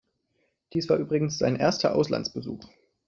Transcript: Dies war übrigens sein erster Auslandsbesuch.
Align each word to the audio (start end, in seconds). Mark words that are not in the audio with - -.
Dies 0.73 0.89
war 0.89 0.97
übrigens 0.97 1.37
sein 1.37 1.57
erster 1.57 1.93
Auslandsbesuch. 1.93 2.63